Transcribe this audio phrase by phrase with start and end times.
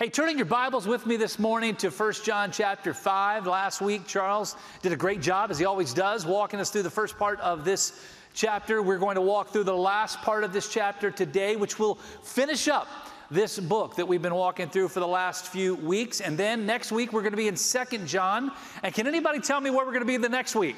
[0.00, 3.46] Hey, turning your Bibles with me this morning to 1 John chapter 5.
[3.46, 6.88] Last week, Charles did a great job, as he always does, walking us through the
[6.88, 8.02] first part of this
[8.32, 8.80] chapter.
[8.80, 12.66] We're going to walk through the last part of this chapter today, which will finish
[12.66, 12.88] up
[13.30, 16.22] this book that we've been walking through for the last few weeks.
[16.22, 18.52] And then next week, we're going to be in 2 John.
[18.82, 20.76] And can anybody tell me where we're going to be the next week?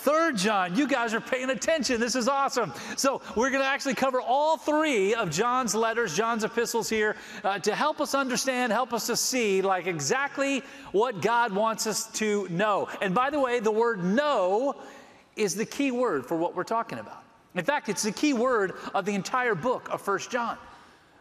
[0.00, 2.00] Third John, you guys are paying attention.
[2.00, 2.72] This is awesome.
[2.96, 7.58] So, we're going to actually cover all three of John's letters, John's epistles here, uh,
[7.58, 12.48] to help us understand, help us to see, like exactly what God wants us to
[12.48, 12.88] know.
[13.02, 14.74] And by the way, the word know
[15.36, 17.22] is the key word for what we're talking about.
[17.54, 20.56] In fact, it's the key word of the entire book of First John.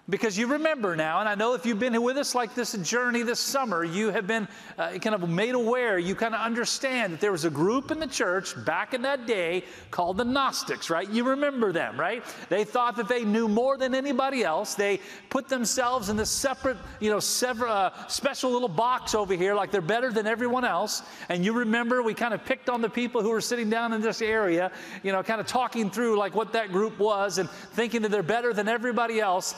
[0.09, 3.21] Because you remember now, and I know if you've been with us like this journey
[3.21, 7.21] this summer, you have been uh, kind of made aware, you kind of understand that
[7.21, 11.07] there was a group in the church back in that day called the Gnostics, right?
[11.09, 12.23] You remember them, right?
[12.47, 14.73] They thought that they knew more than anybody else.
[14.73, 19.69] They put themselves in this separate, you know, uh, special little box over here, like
[19.69, 21.03] they're better than everyone else.
[21.27, 24.01] And you remember we kind of picked on the people who were sitting down in
[24.01, 24.71] this area,
[25.03, 28.23] you know, kind of talking through like what that group was and thinking that they're
[28.23, 29.53] better than everybody else.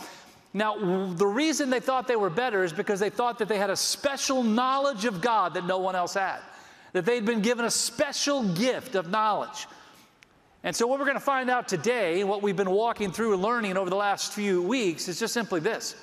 [0.54, 0.76] Now,
[1.14, 3.76] the reason they thought they were better is because they thought that they had a
[3.76, 6.40] special knowledge of God that no one else had,
[6.92, 9.68] that they'd been given a special gift of knowledge.
[10.64, 13.42] And so, what we're going to find out today, what we've been walking through and
[13.42, 15.96] learning over the last few weeks, is just simply this.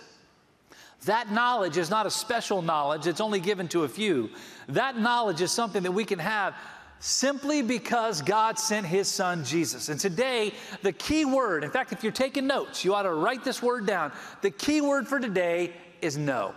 [1.04, 4.30] That knowledge is not a special knowledge, it's only given to a few.
[4.68, 6.54] That knowledge is something that we can have
[7.00, 9.88] simply because God sent his son Jesus.
[9.88, 13.44] And today, the key word, in fact, if you're taking notes, you ought to write
[13.44, 14.12] this word down.
[14.42, 16.54] The key word for today is know.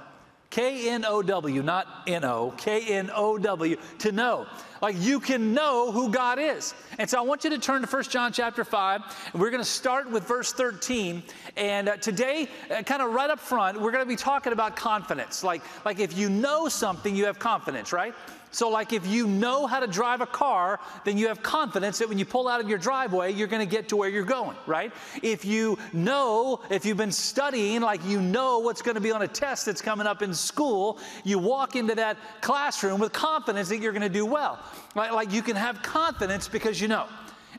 [0.51, 4.45] K N O W, not N O, K N O W, to know.
[4.81, 6.73] Like you can know who God is.
[6.99, 9.63] And so I want you to turn to 1 John chapter 5, and we're going
[9.63, 11.23] to start with verse 13.
[11.55, 14.75] And uh, today, uh, kind of right up front, we're going to be talking about
[14.75, 15.41] confidence.
[15.41, 18.13] Like, like if you know something, you have confidence, right?
[18.51, 22.09] So, like if you know how to drive a car, then you have confidence that
[22.09, 24.57] when you pull out of your driveway, you're going to get to where you're going,
[24.67, 24.91] right?
[25.23, 29.21] If you know, if you've been studying, like you know what's going to be on
[29.21, 33.77] a test that's coming up in school, you walk into that classroom with confidence that
[33.77, 34.59] you're going to do well.
[34.95, 35.13] Right?
[35.13, 37.07] Like you can have confidence because you know.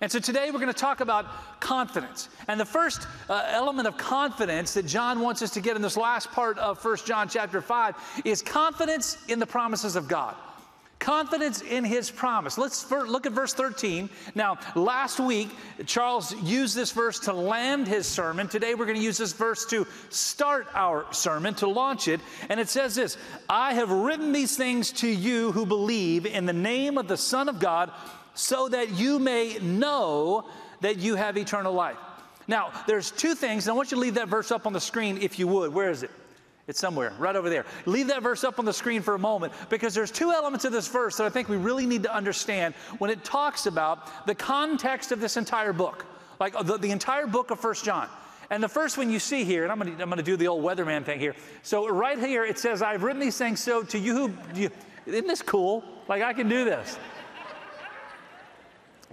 [0.02, 2.28] And so today we're going to talk about confidence.
[2.48, 5.96] And the first uh, element of confidence that John wants us to get in this
[5.96, 10.34] last part of 1 John chapter 5 is confidence in the promises of God.
[11.02, 12.56] Confidence in his promise.
[12.56, 14.08] Let's look at verse 13.
[14.36, 15.50] Now, last week,
[15.84, 18.46] Charles used this verse to land his sermon.
[18.46, 22.20] Today, we're going to use this verse to start our sermon, to launch it.
[22.48, 23.18] And it says this
[23.48, 27.48] I have written these things to you who believe in the name of the Son
[27.48, 27.90] of God,
[28.34, 30.44] so that you may know
[30.82, 31.98] that you have eternal life.
[32.46, 34.80] Now, there's two things, and I want you to leave that verse up on the
[34.80, 35.74] screen if you would.
[35.74, 36.12] Where is it?
[36.68, 37.66] It's somewhere, right over there.
[37.86, 40.72] Leave that verse up on the screen for a moment because there's two elements of
[40.72, 44.34] this verse that I think we really need to understand when it talks about the
[44.34, 46.06] context of this entire book,
[46.38, 48.08] like uh, the, the entire book of First John.
[48.48, 50.62] And the first one you see here, and I'm gonna, I'm gonna do the old
[50.62, 51.34] weatherman thing here.
[51.62, 54.70] So right here it says, I've written these things so to you who, you,
[55.06, 55.82] isn't this cool?
[56.06, 56.96] Like I can do this.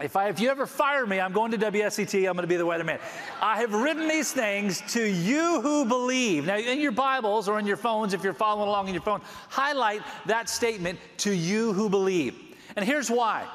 [0.01, 2.55] If, I, if you ever fire me, I'm going to WSET, I'm going to be
[2.55, 2.99] the weatherman.
[3.41, 6.45] I have written these things to you who believe.
[6.45, 9.21] Now, in your Bibles or in your phones, if you're following along in your phone,
[9.49, 12.35] highlight that statement to you who believe.
[12.77, 13.45] And here's why.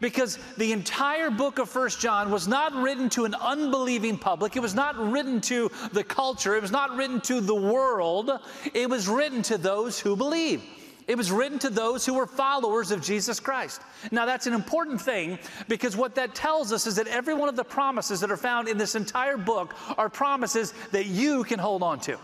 [0.00, 4.56] Because the entire book of First John was not written to an unbelieving public.
[4.56, 6.56] It was not written to the culture.
[6.56, 8.30] It was not written to the world.
[8.72, 10.62] It was written to those who believe.
[11.08, 13.80] It was written to those who were followers of Jesus Christ.
[14.10, 17.56] Now, that's an important thing because what that tells us is that every one of
[17.56, 21.82] the promises that are found in this entire book are promises that you can hold
[21.82, 22.18] on to.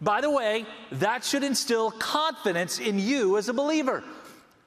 [0.00, 4.02] By the way, that should instill confidence in you as a believer.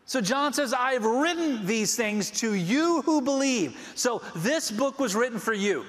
[0.05, 3.91] So John says, I have written these things to you who believe.
[3.93, 5.85] So this book was written for you.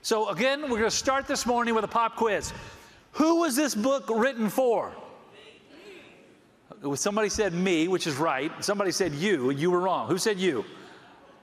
[0.00, 2.52] So again, we're going to start this morning with a pop quiz.
[3.12, 4.92] Who was this book written for?
[6.94, 8.52] Somebody said me, which is right.
[8.64, 10.08] Somebody said you, you were wrong.
[10.08, 10.64] Who said you?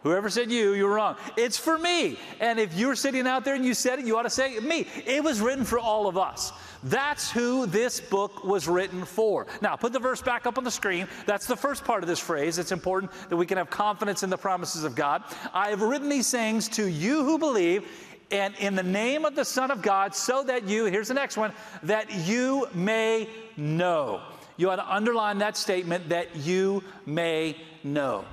[0.05, 1.15] Whoever said you, you were wrong.
[1.35, 2.19] It's for me.
[2.39, 4.85] And if you're sitting out there and you said it, you ought to say me.
[5.03, 6.53] It was written for all of us.
[6.83, 9.47] That's who this book was written for.
[9.63, 11.07] Now, put the verse back up on the screen.
[11.25, 12.59] That's the first part of this phrase.
[12.59, 15.23] It's important that we can have confidence in the promises of God.
[15.55, 17.87] I have written these things to you who believe,
[18.29, 21.35] and in the name of the Son of God, so that you, here's the next
[21.35, 21.51] one,
[21.81, 23.27] that you may
[23.57, 24.21] know
[24.57, 28.25] you ought to underline that statement that you may know.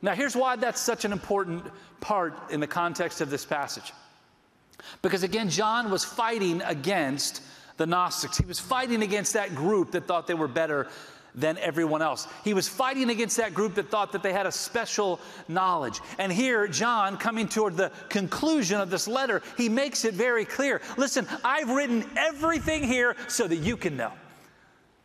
[0.00, 1.64] Now, here's why that's such an important
[2.00, 3.92] part in the context of this passage.
[5.02, 7.42] Because again, John was fighting against
[7.76, 8.38] the Gnostics.
[8.38, 10.88] He was fighting against that group that thought they were better
[11.34, 12.26] than everyone else.
[12.42, 16.00] He was fighting against that group that thought that they had a special knowledge.
[16.18, 20.80] And here, John, coming toward the conclusion of this letter, he makes it very clear
[20.96, 24.12] listen, I've written everything here so that you can know.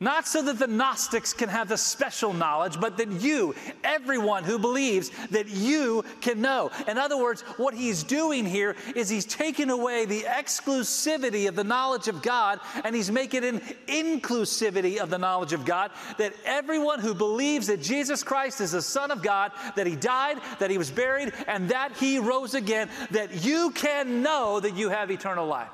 [0.03, 3.55] Not so that the Gnostics can have the special knowledge, but that you,
[3.85, 6.71] everyone who believes, that you can know.
[6.89, 11.63] In other words, what he's doing here is he's taking away the exclusivity of the
[11.63, 15.89] knowledge of God and he's making an inclusivity of the knowledge of God.
[16.17, 20.39] That everyone who believes that Jesus Christ is the Son of God, that he died,
[20.59, 24.89] that he was buried, and that he rose again, that you can know that you
[24.89, 25.71] have eternal life.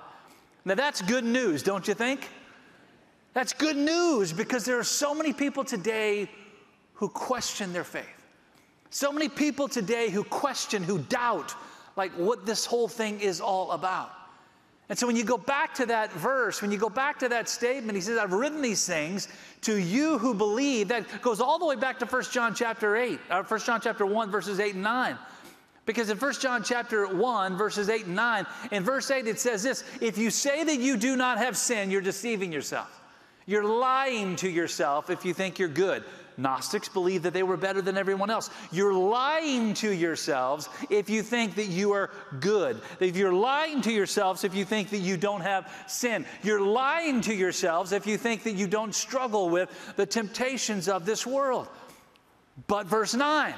[0.65, 2.29] Now that's good news, don't you think?
[3.39, 6.29] That's good news because there are so many people today
[6.95, 8.03] who question their faith.
[8.89, 11.55] So many people today who question, who doubt,
[11.95, 14.11] like what this whole thing is all about.
[14.89, 17.47] And so when you go back to that verse, when you go back to that
[17.47, 19.29] statement, he says, I've written these things
[19.61, 20.89] to you who believe.
[20.89, 23.79] That goes all the way back to 1 John chapter 8, uh, or 1 John
[23.79, 25.17] chapter 1, verses 8 and 9.
[25.85, 29.63] Because in 1 John chapter 1, verses 8 and 9, in verse 8 it says
[29.63, 32.97] this if you say that you do not have sin, you're deceiving yourself.
[33.49, 36.03] You're lying to yourself if you think you're good.
[36.37, 38.51] Gnostics believe that they were better than everyone else.
[38.71, 42.79] You're lying to yourselves if you think that you are good.
[42.99, 46.27] If you're lying to yourselves if you think that you don't have sin.
[46.43, 51.07] You're lying to yourselves if you think that you don't struggle with the temptations of
[51.07, 51.67] this world.
[52.67, 53.55] But verse 9,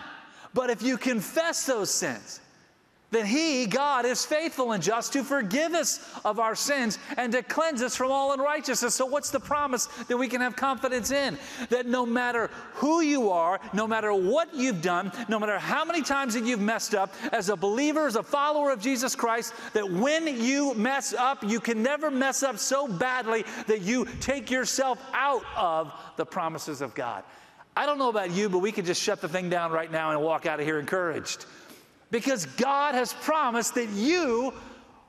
[0.53, 2.39] but if you confess those sins,
[3.11, 7.43] then He, God, is faithful and just to forgive us of our sins and to
[7.43, 8.95] cleanse us from all unrighteousness.
[8.95, 11.37] So, what's the promise that we can have confidence in?
[11.69, 16.01] That no matter who you are, no matter what you've done, no matter how many
[16.01, 19.89] times that you've messed up, as a believer, as a follower of Jesus Christ, that
[19.89, 25.03] when you mess up, you can never mess up so badly that you take yourself
[25.13, 27.25] out of the promises of God.
[27.75, 30.11] I don't know about you, but we could just shut the thing down right now
[30.11, 31.45] and walk out of here encouraged
[32.11, 34.53] because God has promised that you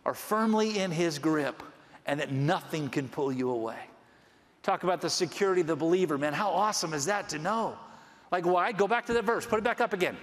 [0.07, 1.63] are firmly in His grip
[2.07, 3.79] and that nothing can pull you away.
[4.63, 6.33] Talk about the security of the believer, man.
[6.33, 7.77] How awesome is that to know?
[8.31, 8.73] Like, why?
[8.73, 10.17] Go back to that verse, put it back up again.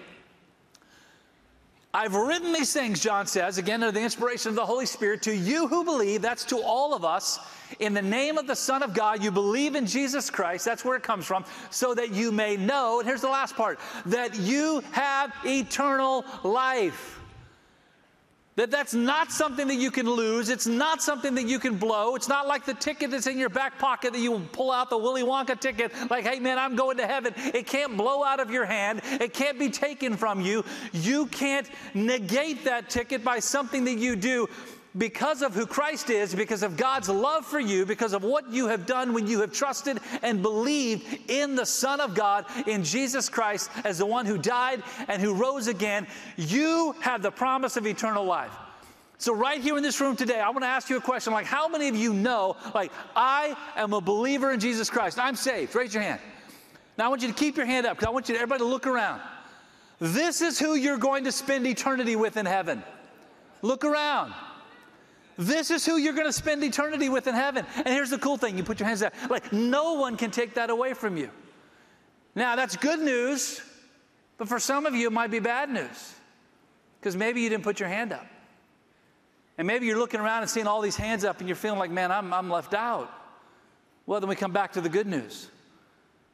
[1.92, 5.36] I've written these things, John says, again, under the inspiration of the Holy Spirit, to
[5.36, 7.40] you who believe, that's to all of us,
[7.80, 10.96] in the name of the Son of God, you believe in Jesus Christ, that's where
[10.96, 14.84] it comes from, so that you may know, and here's the last part, that you
[14.92, 17.19] have eternal life.
[18.60, 20.50] That that's not something that you can lose.
[20.50, 22.16] It's not something that you can blow.
[22.16, 24.98] It's not like the ticket that's in your back pocket that you pull out the
[24.98, 27.34] Willy Wonka ticket, like, hey man, I'm going to heaven.
[27.38, 29.00] It can't blow out of your hand.
[29.06, 30.66] It can't be taken from you.
[30.92, 34.50] You can't negate that ticket by something that you do
[35.00, 38.68] because of who Christ is, because of God's love for you, because of what you
[38.68, 43.30] have done when you have trusted and believed in the Son of God, in Jesus
[43.30, 46.06] Christ, as the one who died and who rose again,
[46.36, 48.52] you have the promise of eternal life.
[49.18, 51.46] So, right here in this room today, I want to ask you a question like,
[51.46, 55.18] how many of you know, like, I am a believer in Jesus Christ?
[55.20, 55.76] I'm saved.
[55.76, 56.22] Raise your hand.
[56.98, 58.60] Now, I want you to keep your hand up because I want you to, everybody
[58.60, 59.22] to look around.
[60.00, 62.82] This is who you're going to spend eternity with in heaven.
[63.62, 64.34] Look around.
[65.40, 67.66] This is who you're going to spend eternity with in heaven.
[67.78, 69.12] And here's the cool thing you put your hands down.
[69.30, 71.30] Like, no one can take that away from you.
[72.36, 73.62] Now, that's good news,
[74.38, 76.14] but for some of you, it might be bad news
[77.00, 78.28] because maybe you didn't put your hand up.
[79.58, 81.92] And maybe you're looking around and seeing all these hands up and you're feeling like,
[81.92, 83.10] man, I'm, I'm left out.
[84.06, 85.48] Well, then we come back to the good news.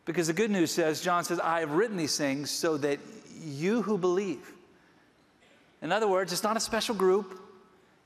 [0.05, 2.97] Because the good news says, John says, I have written these things so that
[3.39, 4.51] you who believe.
[5.83, 7.39] In other words, it's not a special group.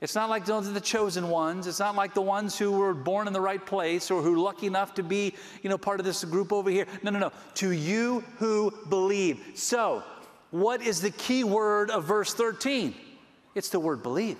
[0.00, 1.66] It's not like those are the chosen ones.
[1.66, 4.38] It's not like the ones who were born in the right place or who are
[4.38, 6.86] lucky enough to be, you know, part of this group over here.
[7.02, 7.32] No, no, no.
[7.56, 9.40] To you who believe.
[9.54, 10.02] So,
[10.50, 12.94] what is the key word of verse 13?
[13.54, 14.38] It's the word believe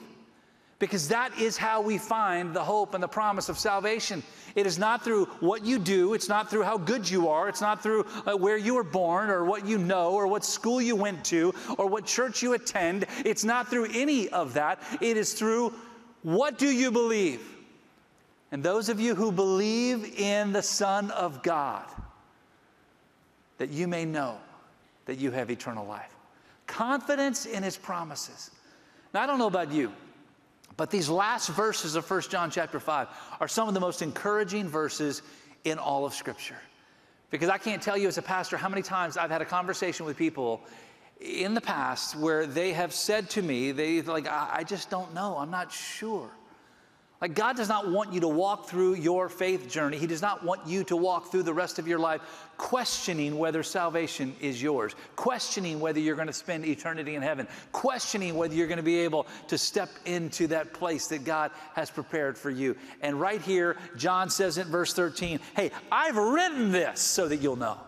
[0.81, 4.23] because that is how we find the hope and the promise of salvation.
[4.57, 7.61] It is not through what you do, it's not through how good you are, it's
[7.61, 10.97] not through uh, where you were born or what you know or what school you
[10.97, 13.07] went to or what church you attend.
[13.25, 14.83] It's not through any of that.
[15.01, 15.75] It is through
[16.23, 17.43] what do you believe?
[18.51, 21.85] And those of you who believe in the Son of God,
[23.59, 24.39] that you may know
[25.05, 26.13] that you have eternal life.
[26.67, 28.51] Confidence in his promises.
[29.13, 29.93] Now, I don't know about you.
[30.81, 33.09] But these last verses of 1 John chapter 5
[33.39, 35.21] are some of the most encouraging verses
[35.65, 36.57] in all of Scripture.
[37.29, 40.07] Because I can't tell you as a pastor how many times I've had a conversation
[40.07, 40.63] with people
[41.21, 45.13] in the past where they have said to me, they like, I, I just don't
[45.13, 46.31] know, I'm not sure.
[47.21, 49.99] Like, God does not want you to walk through your faith journey.
[49.99, 52.23] He does not want you to walk through the rest of your life
[52.57, 58.37] questioning whether salvation is yours, questioning whether you're going to spend eternity in heaven, questioning
[58.37, 62.39] whether you're going to be able to step into that place that God has prepared
[62.39, 62.75] for you.
[63.03, 67.57] And right here, John says in verse 13, Hey, I've written this so that you'll
[67.57, 67.79] know.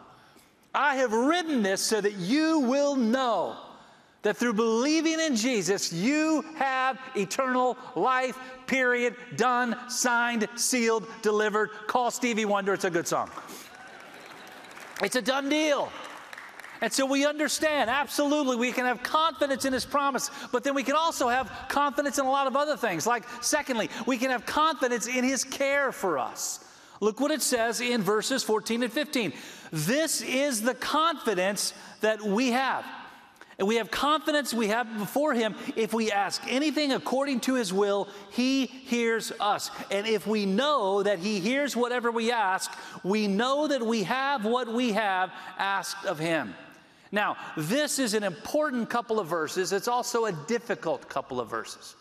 [0.75, 3.57] I have written this so that you will know
[4.23, 11.71] that through believing in Jesus, you have eternal life, period, done, signed, sealed, delivered.
[11.89, 13.31] Call Stevie Wonder, it's a good song.
[15.03, 15.91] It's a done deal.
[16.81, 20.83] And so we understand, absolutely, we can have confidence in His promise, but then we
[20.83, 23.07] can also have confidence in a lot of other things.
[23.07, 26.65] Like, secondly, we can have confidence in His care for us.
[27.01, 29.33] Look what it says in verses 14 and 15.
[29.73, 32.85] This is the confidence that we have.
[33.63, 35.55] And we have confidence we have before Him.
[35.77, 39.71] If we ask anything according to His will, He hears us.
[39.89, 44.45] And if we know that He hears whatever we ask, we know that we have
[44.45, 46.57] what we have asked of Him.
[47.13, 49.73] Now, this is an important couple of verses.
[49.73, 51.95] It's also a difficult couple of verses.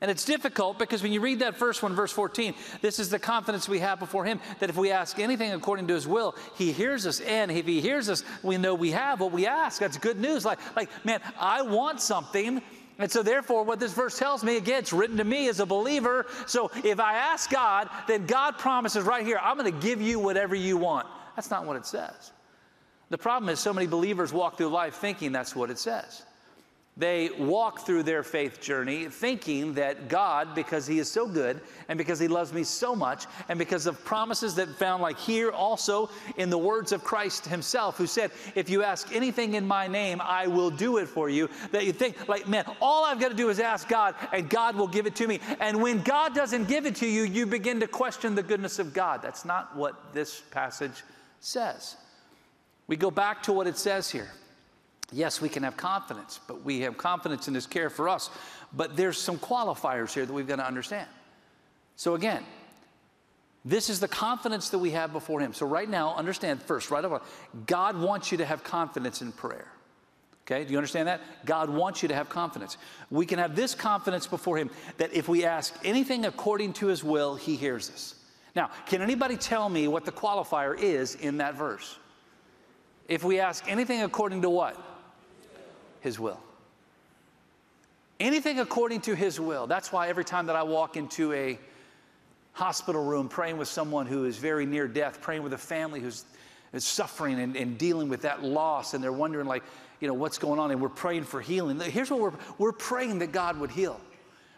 [0.00, 3.18] And it's difficult because when you read that first one, verse 14, this is the
[3.18, 6.72] confidence we have before Him that if we ask anything according to His will, He
[6.72, 7.20] hears us.
[7.20, 9.78] And if He hears us, we know we have what we ask.
[9.78, 10.44] That's good news.
[10.44, 12.62] Like, like man, I want something.
[12.98, 15.66] And so, therefore, what this verse tells me, again, it's written to me as a
[15.66, 16.26] believer.
[16.46, 20.18] So, if I ask God, then God promises right here, I'm going to give you
[20.18, 21.06] whatever you want.
[21.34, 22.32] That's not what it says.
[23.08, 26.24] The problem is, so many believers walk through life thinking that's what it says.
[27.00, 31.96] They walk through their faith journey thinking that God, because He is so good and
[31.96, 36.10] because He loves me so much, and because of promises that found like here also
[36.36, 40.20] in the words of Christ Himself, who said, If you ask anything in my name,
[40.22, 43.34] I will do it for you, that you think, like, man, all I've got to
[43.34, 45.40] do is ask God and God will give it to me.
[45.58, 48.92] And when God doesn't give it to you, you begin to question the goodness of
[48.92, 49.22] God.
[49.22, 51.02] That's not what this passage
[51.40, 51.96] says.
[52.88, 54.28] We go back to what it says here.
[55.12, 58.30] Yes, we can have confidence, but we have confidence in His care for us.
[58.72, 61.08] But there's some qualifiers here that we've got to understand.
[61.96, 62.44] So, again,
[63.64, 65.52] this is the confidence that we have before Him.
[65.52, 67.18] So, right now, understand first, right away,
[67.66, 69.66] God wants you to have confidence in prayer.
[70.46, 71.20] Okay, do you understand that?
[71.44, 72.76] God wants you to have confidence.
[73.10, 77.02] We can have this confidence before Him that if we ask anything according to His
[77.02, 78.14] will, He hears us.
[78.56, 81.98] Now, can anybody tell me what the qualifier is in that verse?
[83.08, 84.76] If we ask anything according to what?
[86.00, 86.40] His will.
[88.18, 89.66] Anything according to His will.
[89.66, 91.58] That's why every time that I walk into a
[92.52, 96.24] hospital room praying with someone who is very near death, praying with a family who's
[96.72, 99.64] is suffering and, and dealing with that loss, and they're wondering, like,
[99.98, 101.78] you know, what's going on, and we're praying for healing.
[101.80, 104.00] Here's what we're we're praying that God would heal.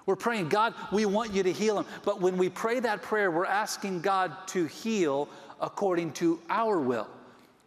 [0.04, 1.87] We're praying, God, we want you to heal him.
[2.04, 5.28] But when we pray that prayer, we're asking God to heal
[5.61, 7.08] according to our will.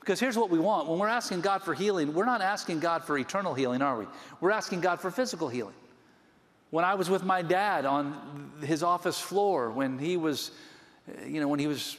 [0.06, 3.04] Because here's what we want when we're asking God for healing, we're not asking God
[3.04, 4.06] for eternal healing, are we?
[4.40, 5.74] We're asking God for physical healing.
[6.70, 10.52] When I was with my dad on his office floor, when he was,
[11.08, 11.98] eh, you know, when he was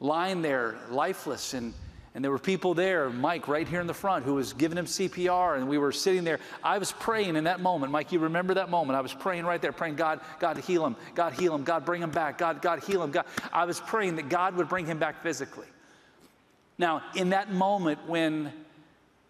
[0.00, 1.72] lying there lifeless and
[2.14, 4.86] and there were people there, Mike right here in the front, who was giving him
[4.86, 6.40] CPR, and we were sitting there.
[6.64, 7.92] I was praying in that moment.
[7.92, 8.96] Mike, you remember that moment?
[8.96, 12.00] I was praying right there, praying, God, God heal him, God heal him, God bring
[12.00, 13.10] him back, God, God heal him.
[13.10, 13.26] God.
[13.52, 15.66] I was praying that God would bring him back physically.
[16.78, 18.52] Now, in that moment when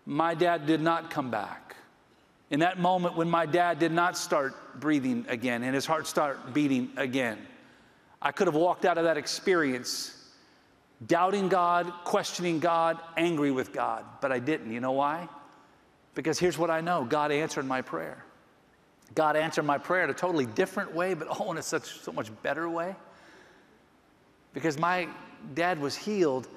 [0.04, 1.76] my dad did not come back,
[2.50, 6.54] in that moment when my dad did not start breathing again and his heart start
[6.54, 7.38] beating again,
[8.20, 10.12] I could have walked out of that experience
[11.06, 14.72] doubting God, questioning God, angry with God, but I didn't.
[14.72, 15.28] You know why?
[16.14, 18.24] Because here's what I know God answered my prayer.
[19.14, 22.12] God answered my prayer in a totally different way, but oh, in a such so
[22.12, 22.96] much better way.
[24.52, 25.08] Because my
[25.54, 26.48] dad was healed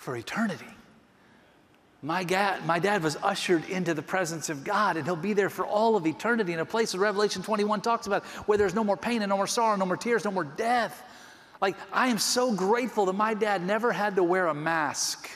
[0.00, 0.64] for eternity.
[2.00, 5.50] My dad, my dad was ushered into the presence of God, and he'll be there
[5.50, 8.82] for all of eternity in a place that Revelation 21 talks about where there's no
[8.82, 11.02] more pain and no more sorrow, no more tears, no more death.
[11.60, 15.28] Like, I am so grateful that my dad never had to wear a mask.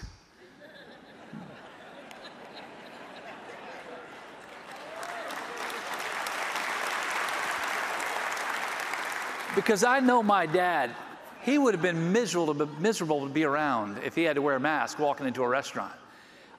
[9.54, 10.90] because I know my dad
[11.44, 14.56] he would have been miserable to, miserable to be around if he had to wear
[14.56, 15.92] a mask walking into a restaurant.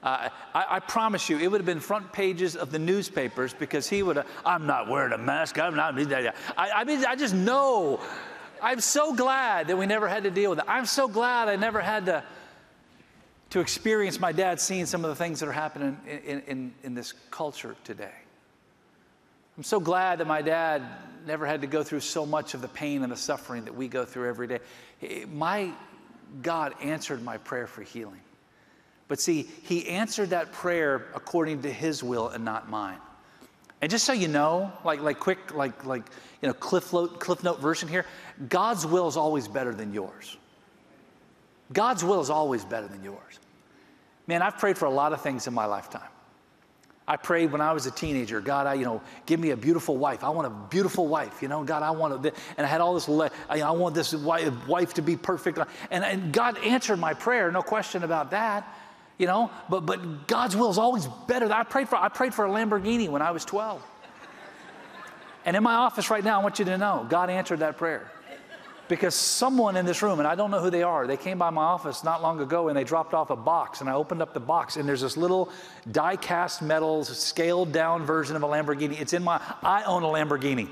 [0.02, 3.88] Uh, I, I, promise you, it would have been front pages of the newspapers because
[3.88, 5.58] he would have, I'm not wearing a mask.
[5.58, 5.98] I'm not.
[5.98, 7.98] I, I mean, I just know.
[8.62, 10.66] I'm so glad that we never had to deal with it.
[10.68, 12.22] I'm so glad I never had to,
[13.50, 16.94] to experience my dad seeing some of the things that are happening in, in, in
[16.94, 18.14] this culture today.
[19.56, 20.82] I'm so glad that my dad
[21.26, 23.88] never had to go through so much of the pain and the suffering that we
[23.88, 24.60] go through every day.
[25.32, 25.72] My
[26.42, 28.20] God answered my prayer for healing.
[29.08, 32.98] But see, he answered that prayer according to his will and not mine.
[33.80, 36.02] And just so you know, like, like quick, like, like,
[36.42, 38.04] you know, cliff cliff note version here,
[38.48, 40.36] God's will is always better than yours.
[41.72, 43.38] God's will is always better than yours.
[44.26, 46.08] Man, I've prayed for a lot of things in my lifetime.
[47.08, 49.96] I prayed when I was a teenager, God, I, you know, give me a beautiful
[49.96, 50.24] wife.
[50.24, 52.94] I want a beautiful wife, you know, God, I want to, and I had all
[52.94, 53.08] this,
[53.48, 55.58] I want this wife to be perfect.
[55.90, 58.66] And, and God answered my prayer, no question about that,
[59.18, 61.50] you know, but, but God's will is always better.
[61.52, 63.82] I prayed, for, I prayed for a Lamborghini when I was 12.
[65.44, 68.10] And in my office right now, I want you to know, God answered that prayer
[68.88, 71.50] because someone in this room, and I don't know who they are, they came by
[71.50, 73.80] my office not long ago and they dropped off a box.
[73.80, 75.50] And I opened up the box, and there's this little
[75.90, 79.00] die cast metals, scaled down version of a Lamborghini.
[79.00, 80.68] It's in my, I own a Lamborghini.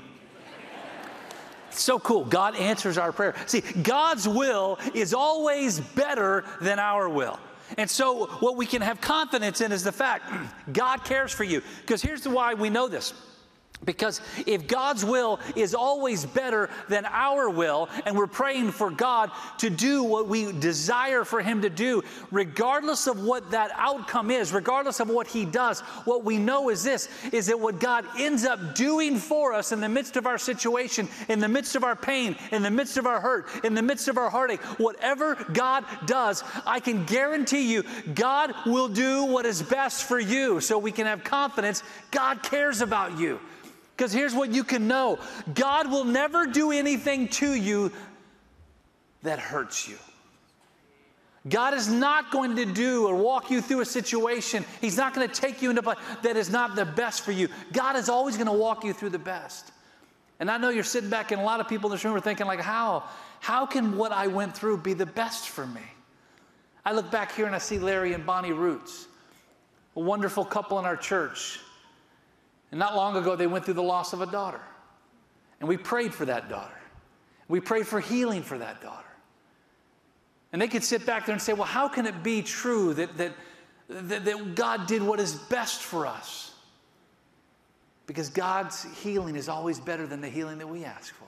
[1.69, 2.25] so cool.
[2.25, 3.35] God answers our prayer.
[3.47, 7.39] See, God's will is always better than our will.
[7.77, 10.31] And so, what we can have confidence in is the fact
[10.73, 11.61] God cares for you.
[11.81, 13.13] Because here's why we know this
[13.83, 19.31] because if God's will is always better than our will, and we're praying for God
[19.59, 24.53] to do what we desire for Him to do, regardless of what that outcome is,
[24.53, 28.45] regardless of what He does, what we know is this is that what God ends
[28.45, 31.95] up doing for us in the midst of our situation, in the midst of our
[31.95, 35.85] pain, in the midst of our hurt, in the midst of our heartache, whatever God
[36.05, 40.59] does, I can guarantee you, God will do what is best for you.
[40.61, 43.39] So we can have confidence God cares about you.
[43.95, 45.19] Because here's what you can know
[45.53, 47.91] God will never do anything to you
[49.23, 49.97] that hurts you.
[51.47, 54.65] God is not going to do or walk you through a situation.
[54.81, 57.49] He's not going to take you into that is not the best for you.
[57.71, 59.71] God is always going to walk you through the best.
[60.39, 62.19] And I know you're sitting back, and a lot of people in this room are
[62.19, 63.03] thinking, like, how?
[63.39, 65.81] How can what I went through be the best for me?
[66.83, 69.07] I look back here and I see Larry and Bonnie Roots,
[69.95, 71.59] a wonderful couple in our church.
[72.71, 74.61] And not long ago, they went through the loss of a daughter.
[75.59, 76.73] And we prayed for that daughter.
[77.47, 79.05] We prayed for healing for that daughter.
[80.51, 83.17] And they could sit back there and say, well, how can it be true that,
[83.17, 83.33] that,
[83.89, 86.53] that, that God did what is best for us?
[88.07, 91.25] Because God's healing is always better than the healing that we ask for.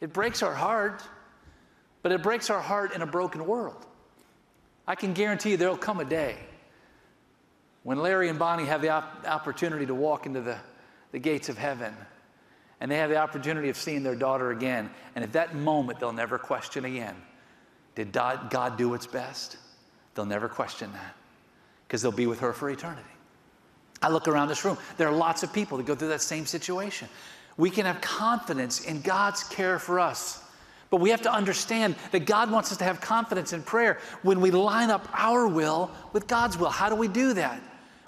[0.00, 1.02] It breaks our heart,
[2.02, 3.86] but it breaks our heart in a broken world.
[4.86, 6.36] I can guarantee you there'll come a day
[7.86, 10.58] when Larry and Bonnie have the op- opportunity to walk into the,
[11.12, 11.94] the gates of heaven
[12.80, 16.12] and they have the opportunity of seeing their daughter again, and at that moment, they'll
[16.12, 17.14] never question again
[17.94, 19.58] did God do what's best?
[20.16, 21.14] They'll never question that
[21.86, 23.06] because they'll be with her for eternity.
[24.02, 26.44] I look around this room, there are lots of people that go through that same
[26.44, 27.08] situation.
[27.56, 30.42] We can have confidence in God's care for us.
[30.90, 34.40] But we have to understand that God wants us to have confidence in prayer when
[34.40, 36.70] we line up our will with God's will.
[36.70, 37.62] How do we do that?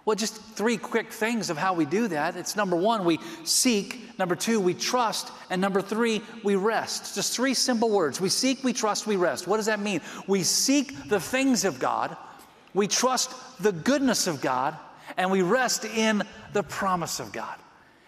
[0.08, 2.34] Well, just three quick things of how we do that.
[2.34, 4.18] It's number one, we seek.
[4.18, 5.30] Number two, we trust.
[5.50, 7.14] And number three, we rest.
[7.14, 8.18] Just three simple words.
[8.18, 9.46] We seek, we trust, we rest.
[9.46, 10.00] What does that mean?
[10.26, 12.16] We seek the things of God,
[12.72, 14.78] we trust the goodness of God,
[15.18, 16.22] and we rest in
[16.54, 17.58] the promise of God.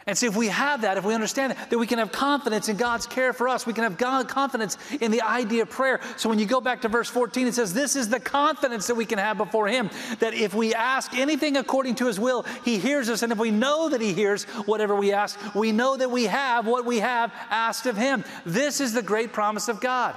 [0.07, 2.69] And see, if we have that, if we understand that, then we can have confidence
[2.69, 3.67] in God's care for us.
[3.67, 6.01] We can have God, confidence in the idea of prayer.
[6.17, 8.95] So when you go back to verse 14, it says, This is the confidence that
[8.95, 12.79] we can have before Him that if we ask anything according to His will, He
[12.79, 13.23] hears us.
[13.23, 16.67] And if we know that He hears whatever we ask, we know that we have
[16.67, 18.25] what we have asked of Him.
[18.47, 20.17] This is the great promise of God.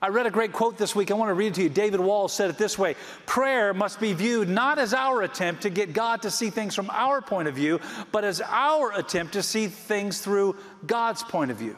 [0.00, 1.10] I read a great quote this week.
[1.10, 1.68] I want to read it to you.
[1.70, 5.70] David Wall said it this way Prayer must be viewed not as our attempt to
[5.70, 7.80] get God to see things from our point of view,
[8.12, 10.56] but as our attempt to see things through
[10.86, 11.76] God's point of view.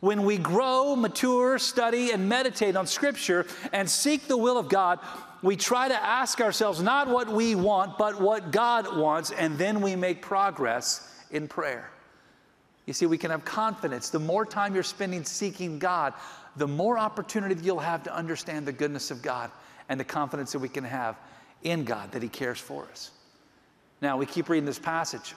[0.00, 5.00] When we grow, mature, study, and meditate on Scripture and seek the will of God,
[5.42, 9.80] we try to ask ourselves not what we want, but what God wants, and then
[9.80, 11.90] we make progress in prayer.
[12.88, 14.08] You see, we can have confidence.
[14.08, 16.14] The more time you're spending seeking God,
[16.58, 19.50] the more opportunity you'll have to understand the goodness of God
[19.88, 21.16] and the confidence that we can have
[21.62, 23.10] in God that He cares for us.
[24.00, 25.34] Now, we keep reading this passage,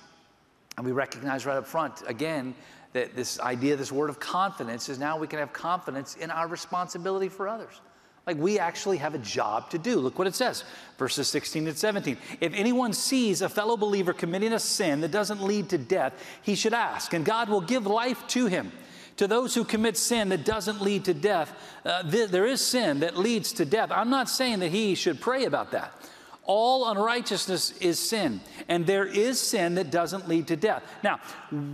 [0.77, 2.53] and we recognize right up front, again,
[2.93, 6.47] that this idea, this word of confidence, is now we can have confidence in our
[6.47, 7.79] responsibility for others.
[8.27, 9.95] Like we actually have a job to do.
[9.97, 10.63] Look what it says,
[10.97, 12.17] verses 16 and 17.
[12.39, 16.53] If anyone sees a fellow believer committing a sin that doesn't lead to death, he
[16.53, 18.71] should ask, and God will give life to him.
[19.17, 21.54] To those who commit sin that doesn't lead to death,
[21.86, 23.91] uh, th- there is sin that leads to death.
[23.91, 25.93] I'm not saying that he should pray about that.
[26.43, 30.84] All unrighteousness is sin, and there is sin that doesn't lead to death.
[31.04, 31.19] Now,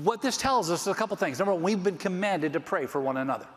[0.04, 1.39] what this tells us is a couple things.
[1.39, 3.47] Number one, we've been commanded to pray for one another.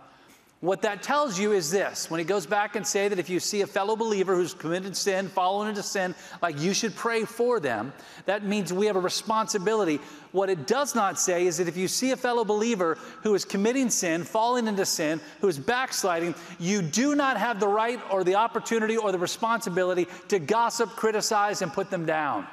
[0.60, 3.40] What that tells you is this when he goes back and say that if you
[3.40, 7.60] see a fellow believer who's committed sin, fallen into sin, like you should pray for
[7.60, 7.94] them,
[8.26, 10.00] that means we have a responsibility.
[10.32, 13.46] What it does not say is that if you see a fellow believer who is
[13.46, 18.22] committing sin, falling into sin, who is backsliding, you do not have the right or
[18.22, 22.46] the opportunity or the responsibility to gossip, criticize, and put them down.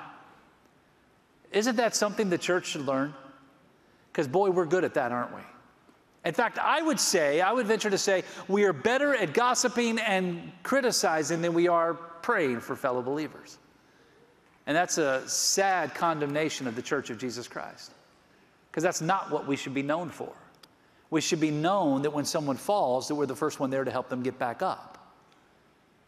[1.51, 3.13] Isn't that something the church should learn?
[4.13, 5.41] Because, boy, we're good at that, aren't we?
[6.27, 9.97] In fact, I would say, I would venture to say, we are better at gossiping
[9.97, 13.57] and criticizing than we are praying for fellow believers.
[14.65, 17.93] And that's a sad condemnation of the church of Jesus Christ.
[18.69, 20.33] Because that's not what we should be known for.
[21.11, 23.91] We should be known that when someone falls, that we're the first one there to
[23.91, 25.15] help them get back up.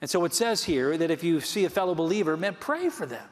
[0.02, 3.06] And so it says here that if you see a fellow believer, man, pray for
[3.06, 3.26] them.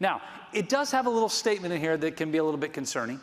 [0.00, 0.20] Now,
[0.52, 3.20] it does have a little statement in here that can be a little bit concerning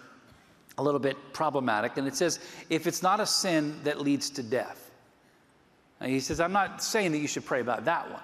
[0.77, 1.97] a little bit problematic.
[1.97, 4.91] And it says, if it's not a sin that leads to death.
[5.99, 8.21] And he says, I'm not saying that you should pray about that one.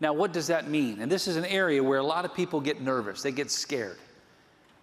[0.00, 1.00] Now, what does that mean?
[1.00, 3.98] And this is an area where a lot of people get nervous, they get scared.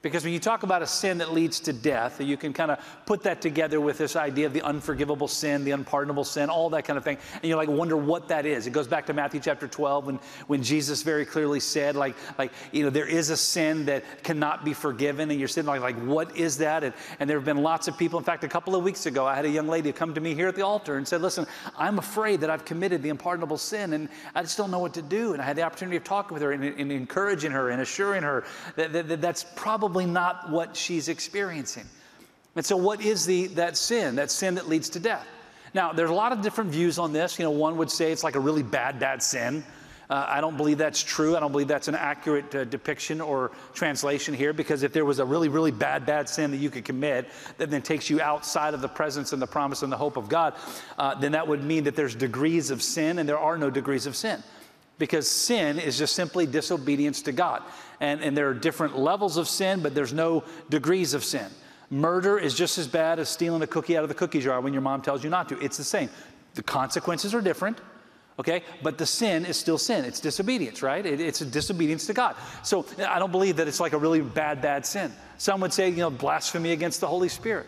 [0.01, 2.79] Because when you talk about a sin that leads to death, you can kind of
[3.05, 6.85] put that together with this idea of the unforgivable sin, the unpardonable sin, all that
[6.85, 7.17] kind of thing.
[7.33, 8.65] And you like wonder what that is.
[8.65, 12.53] It goes back to Matthew chapter 12 when, when Jesus very clearly said, like, like,
[12.71, 15.31] you know, there is a sin that cannot be forgiven.
[15.31, 16.85] And you're sitting like, like what is that?
[16.85, 18.17] And, and there have been lots of people.
[18.19, 20.33] In fact, a couple of weeks ago, I had a young lady come to me
[20.33, 21.45] here at the altar and said, listen,
[21.77, 25.01] I'm afraid that I've committed the unpardonable sin and I just don't know what to
[25.01, 25.33] do.
[25.33, 28.23] And I had the opportunity of talking with her and, and encouraging her and assuring
[28.23, 28.45] her
[28.77, 31.86] that, that, that that's probably probably not what she's experiencing.
[32.56, 34.17] And so, what is the, that sin?
[34.17, 35.25] That sin that leads to death.
[35.73, 37.39] Now, there's a lot of different views on this.
[37.39, 39.63] You know, one would say it's like a really bad, bad sin.
[40.08, 41.36] Uh, I don't believe that's true.
[41.36, 45.17] I don't believe that's an accurate uh, depiction or translation here because if there was
[45.17, 48.75] a really, really bad, bad sin that you could commit that then takes you outside
[48.75, 50.54] of the presence and the promise and the hope of God,
[50.99, 54.06] uh, then that would mean that there's degrees of sin and there are no degrees
[54.06, 54.43] of sin
[54.99, 57.63] because sin is just simply disobedience to God.
[57.99, 61.47] And, and there are different levels of sin, but there's no degrees of sin.
[61.89, 64.73] Murder is just as bad as stealing a cookie out of the cookie jar when
[64.73, 65.59] your mom tells you not to.
[65.59, 66.09] It's the same.
[66.53, 67.79] The consequences are different,
[68.38, 68.63] okay?
[68.83, 70.05] But the sin is still sin.
[70.05, 71.05] It's disobedience, right?
[71.05, 72.35] It, it's a disobedience to God.
[72.63, 75.12] So I don't believe that it's like a really bad, bad sin.
[75.38, 77.67] Some would say, you know, blasphemy against the Holy Spirit.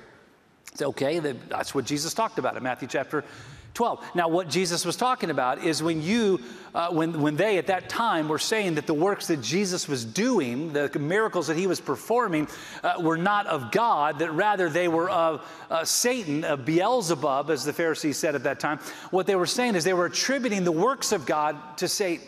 [0.72, 3.26] It's okay, that's what Jesus talked about in Matthew chapter
[3.74, 4.16] 12.
[4.16, 6.42] Now, what Jesus was talking about is when you,
[6.76, 10.04] uh, when, when they at that time were saying that the works that Jesus was
[10.04, 12.48] doing, the miracles that he was performing,
[12.84, 17.64] uh, were not of God, that rather they were of uh, Satan, of Beelzebub, as
[17.64, 18.80] the Pharisees said at that time,
[19.12, 22.28] what they were saying is they were attributing the works of God to Satan.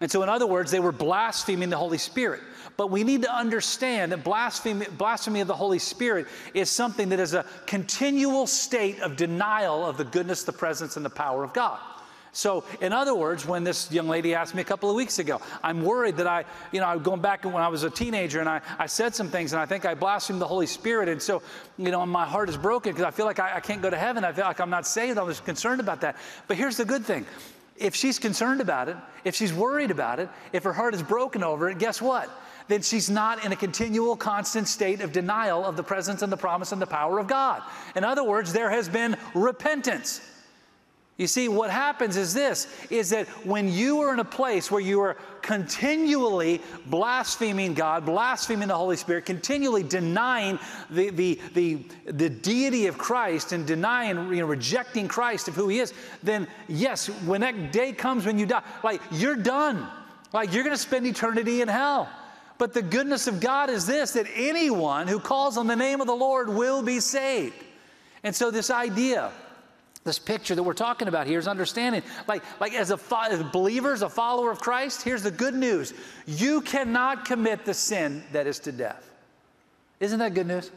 [0.00, 2.42] And so, in other words, they were blaspheming the Holy Spirit.
[2.76, 7.20] But we need to understand that blasphemy, blasphemy of the Holy Spirit is something that
[7.20, 11.52] is a continual state of denial of the goodness, the presence, and the power of
[11.54, 11.78] God.
[12.36, 15.40] So, in other words, when this young lady asked me a couple of weeks ago,
[15.62, 18.48] I'm worried that I, you know, I'm going back when I was a teenager and
[18.48, 21.08] I, I said some things and I think I blasphemed the Holy Spirit.
[21.08, 21.40] And so,
[21.78, 23.96] you know, my heart is broken because I feel like I, I can't go to
[23.96, 24.22] heaven.
[24.22, 25.16] I feel like I'm not saved.
[25.16, 26.16] I was concerned about that.
[26.46, 27.24] But here's the good thing
[27.78, 31.42] if she's concerned about it, if she's worried about it, if her heart is broken
[31.42, 32.28] over it, guess what?
[32.68, 36.36] Then she's not in a continual, constant state of denial of the presence and the
[36.36, 37.62] promise and the power of God.
[37.94, 40.20] In other words, there has been repentance.
[41.16, 44.82] You see, what happens is this is that when you are in a place where
[44.82, 50.58] you are continually blaspheming God, blaspheming the Holy Spirit, continually denying
[50.90, 55.68] the, the, the, the deity of Christ and denying, you know, rejecting Christ of who
[55.68, 59.86] He is, then yes, when that day comes when you die, like you're done.
[60.34, 62.10] Like you're going to spend eternity in hell.
[62.58, 66.06] But the goodness of God is this that anyone who calls on the name of
[66.06, 67.54] the Lord will be saved.
[68.22, 69.30] And so, this idea,
[70.04, 74.02] this picture that we're talking about here is understanding like, like as a as believers,
[74.02, 75.92] a follower of Christ, here's the good news
[76.26, 79.10] you cannot commit the sin that is to death.
[80.00, 80.70] Isn't that good news?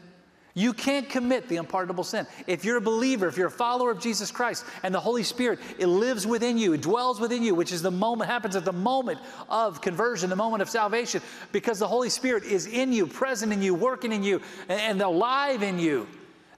[0.54, 2.26] You can't commit the unpardonable sin.
[2.46, 5.60] If you're a believer, if you're a follower of Jesus Christ and the Holy Spirit,
[5.78, 8.72] it lives within you, it dwells within you, which is the moment, happens at the
[8.72, 13.52] moment of conversion, the moment of salvation, because the Holy Spirit is in you, present
[13.52, 16.08] in you, working in you, and alive in you,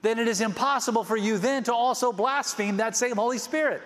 [0.01, 3.83] then it is impossible for you then to also blaspheme that same Holy Spirit.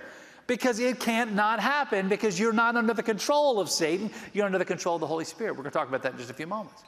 [0.47, 4.59] Because it can't not happen because you're not under the control of Satan, you're under
[4.59, 5.53] the control of the Holy Spirit.
[5.53, 6.85] We're going to talk about that in just a few moments.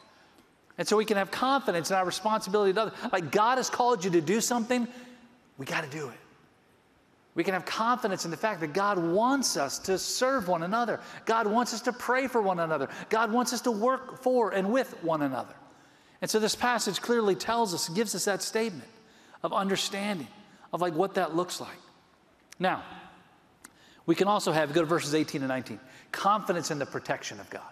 [0.78, 2.98] And so we can have confidence in our responsibility to others.
[3.12, 4.86] Like God has called you to do something,
[5.58, 6.18] we got to do it.
[7.34, 10.98] We can have confidence in the fact that God wants us to serve one another.
[11.24, 12.88] God wants us to pray for one another.
[13.10, 15.54] God wants us to work for and with one another.
[16.20, 18.88] And so this passage clearly tells us, gives us that statement
[19.42, 20.26] of understanding
[20.72, 21.78] of like what that looks like.
[22.58, 22.82] Now,
[24.04, 25.78] we can also have, go to verses 18 and 19,
[26.10, 27.62] confidence in the protection of God.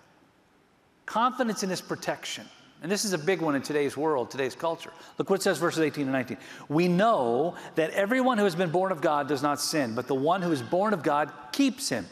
[1.06, 2.46] Confidence in his protection.
[2.82, 4.92] And this is a big one in today's world, today's culture.
[5.18, 6.36] Look what it says, verses 18 and 19.
[6.68, 10.14] We know that everyone who has been born of God does not sin, but the
[10.14, 12.06] one who is born of God keeps him.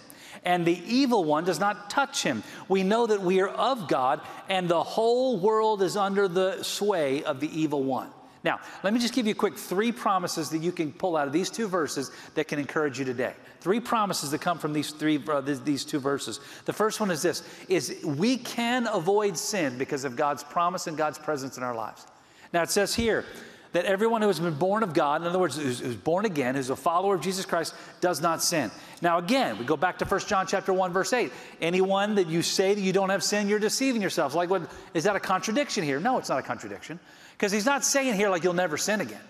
[0.45, 2.43] And the evil one does not touch him.
[2.69, 7.23] We know that we are of God, and the whole world is under the sway
[7.25, 8.11] of the evil one.
[8.45, 11.27] Now, let me just give you a quick three promises that you can pull out
[11.27, 13.33] of these two verses that can encourage you today.
[13.61, 16.41] Three promises that come from these three uh, these two verses.
[16.67, 20.97] The first one is this is we can avoid sin because of God's promise and
[20.97, 22.07] God's presence in our lives.
[22.53, 23.25] Now it says here
[23.73, 26.55] that everyone who has been born of God, in other words, who's, who's, born again,
[26.55, 28.71] who's a follower of Jesus Christ, does not sin.
[29.03, 31.33] Now, again, we go back to 1 John chapter 1, verse 8.
[31.61, 34.37] Anyone that you say that you don't have sin, you're deceiving yourselves.
[34.37, 35.99] Like, what, is that a contradiction here?
[35.99, 37.01] No, it's not a contradiction.
[37.37, 39.21] Because he's not saying here like you'll never sin again.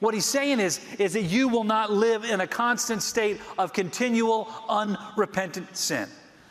[0.00, 3.72] What he's saying is, is that you will not live in a constant state of
[3.72, 6.08] continual unrepentant sin.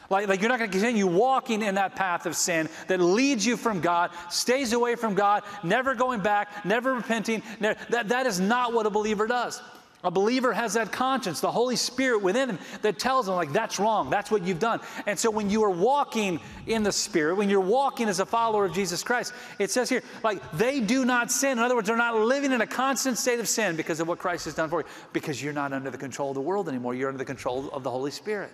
[0.10, 3.46] Like, like you're not going to continue walking in that path of sin that leads
[3.46, 7.42] you from God, stays away from God, never going back, never repenting.
[7.60, 9.62] Never, that, that is not what a believer does.
[10.04, 13.80] A believer has that conscience, the Holy Spirit within him that tells them, like, that's
[13.80, 14.80] wrong, that's what you've done.
[15.08, 18.66] And so when you are walking in the Spirit, when you're walking as a follower
[18.66, 21.54] of Jesus Christ, it says here, like, they do not sin.
[21.54, 24.20] In other words, they're not living in a constant state of sin because of what
[24.20, 26.94] Christ has done for you, because you're not under the control of the world anymore.
[26.94, 28.52] You're under the control of the Holy Spirit.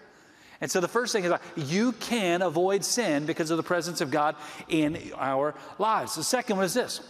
[0.62, 4.00] And so the first thing is like, you can avoid sin because of the presence
[4.00, 4.38] of God
[4.70, 6.16] in our lives.
[6.16, 7.02] The second one is this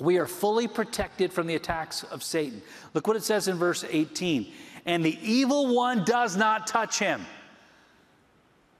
[0.00, 2.62] we are fully protected from the attacks of Satan.
[2.94, 4.52] Look what it says in verse 18.
[4.86, 7.26] And the evil one does not touch him.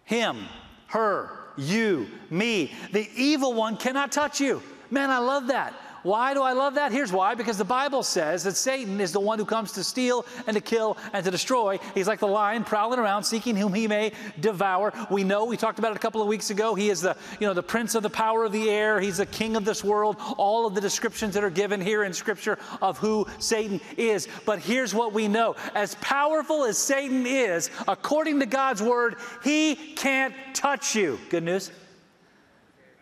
[0.05, 0.47] Him,
[0.87, 2.73] her, you, me.
[2.93, 4.63] The evil one cannot touch you.
[4.91, 5.75] Man, I love that.
[6.03, 6.93] Why do I love that?
[6.93, 10.25] Here's why because the Bible says that Satan is the one who comes to steal
[10.47, 11.79] and to kill and to destroy.
[11.95, 14.93] He's like the lion prowling around seeking whom he may devour.
[15.11, 16.75] We know, we talked about it a couple of weeks ago.
[16.75, 19.01] He is the, you know, the prince of the power of the air.
[19.01, 20.17] He's the king of this world.
[20.37, 24.29] All of the descriptions that are given here in scripture of who Satan is.
[24.45, 25.57] But here's what we know.
[25.75, 31.19] As powerful as Satan is, according to God's word, he can't touch you.
[31.31, 31.71] Good news?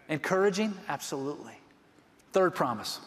[0.08, 0.74] Encouraging?
[0.88, 1.55] Absolutely.
[2.32, 3.00] Third promise.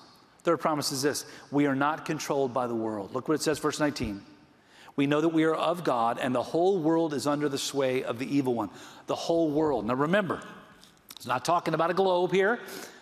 [0.44, 3.14] Third promise is this we are not controlled by the world.
[3.14, 4.22] Look what it says, verse 19.
[4.96, 8.04] We know that we are of God, and the whole world is under the sway
[8.04, 8.70] of the evil one.
[9.08, 9.86] The whole world.
[9.86, 10.42] Now remember,
[11.16, 12.60] it's not talking about a globe here.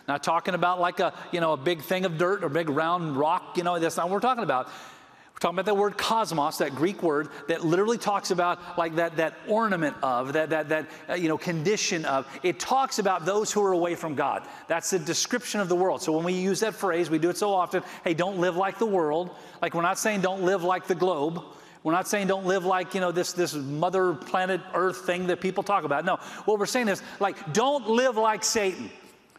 [0.07, 3.17] Not talking about like a, you know, a big thing of dirt or big round
[3.17, 4.69] rock, you know, that's not what we're talking about.
[5.37, 9.17] We're talking about that word cosmos, that Greek word that literally talks about like that,
[9.17, 12.25] that ornament of, that, that, that uh, you know, condition of.
[12.41, 14.47] It talks about those who are away from God.
[14.67, 16.01] That's the description of the world.
[16.01, 18.79] So when we use that phrase, we do it so often, hey, don't live like
[18.79, 19.29] the world.
[19.61, 21.43] Like we're not saying don't live like the globe.
[21.83, 25.39] We're not saying don't live like, you know, this, this mother planet earth thing that
[25.39, 26.03] people talk about.
[26.03, 28.89] No, what we're saying is like, don't live like Satan.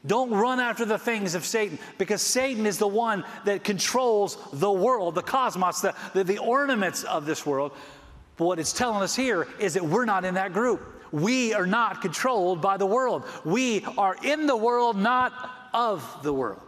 [0.08, 4.72] Don't run after the things of Satan because Satan is the one that controls the
[4.72, 7.72] world, the cosmos, the, the, the, ornaments of this world.
[8.38, 10.80] But what it's telling us here is that we're not in that group.
[11.12, 13.24] We are not controlled by the world.
[13.44, 15.32] We are in the world, not
[15.74, 16.62] of the world.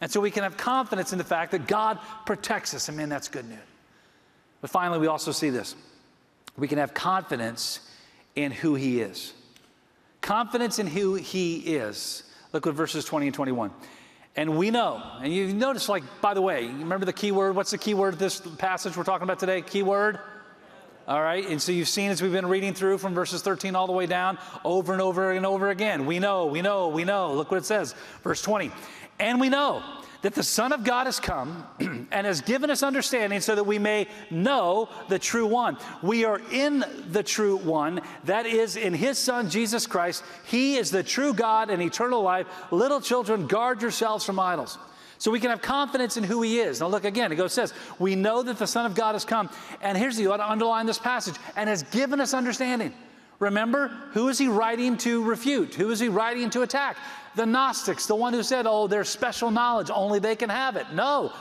[0.00, 2.88] And so we can have confidence in the fact that God protects us.
[2.88, 3.58] And man, that's good news.
[4.60, 5.74] But finally, we also see this
[6.56, 7.80] we can have confidence
[8.36, 9.32] in who He is.
[10.20, 12.22] Confidence in who He is.
[12.52, 13.70] Look at verses 20 and 21.
[14.36, 17.56] And we know, and you notice, like, by the way, remember the key word?
[17.56, 19.62] What's the key word of this passage we're talking about today?
[19.62, 20.20] Key word?
[21.08, 23.86] All right, and so you've seen as we've been reading through from verses 13 all
[23.86, 26.04] the way down, over and over and over again.
[26.04, 27.32] We know, we know, we know.
[27.32, 28.70] Look what it says, verse 20.
[29.18, 29.82] And we know
[30.22, 31.64] that the Son of God has come
[32.10, 35.76] and has given us understanding so that we may know the true one.
[36.02, 40.24] We are in the true one, that is in his Son, Jesus Christ.
[40.46, 42.46] He is the true God and eternal life.
[42.70, 44.78] Little children, guard yourselves from idols.
[45.18, 46.80] So we can have confidence in who he is.
[46.80, 49.50] Now look again, it goes says, We know that the Son of God has come.
[49.82, 52.94] And here's the you ought to underline this passage, and has given us understanding.
[53.38, 55.74] Remember, who is he writing to refute?
[55.74, 56.96] Who is he writing to attack?
[57.36, 60.86] The Gnostics, the one who said, oh, there's special knowledge, only they can have it.
[60.92, 61.32] No,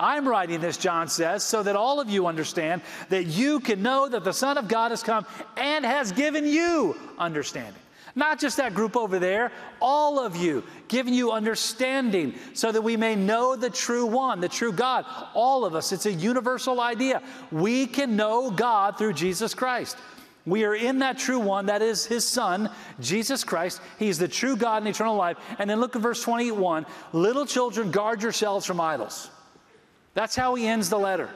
[0.00, 4.08] I'm writing this, John says, so that all of you understand that you can know
[4.08, 7.80] that the Son of God has come and has given you understanding.
[8.14, 12.96] Not just that group over there, all of you, giving you understanding so that we
[12.96, 15.06] may know the true one, the true God.
[15.32, 15.92] All of us.
[15.92, 17.22] It's a universal idea.
[17.50, 19.96] We can know God through Jesus Christ.
[20.44, 23.80] We are in that true one, that is his son, Jesus Christ.
[23.98, 25.36] He's the true God and eternal life.
[25.58, 29.30] And then look at verse 21 Little children, guard yourselves from idols.
[30.14, 31.30] That's how he ends the letter.